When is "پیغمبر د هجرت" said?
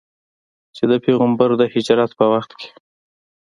1.05-2.11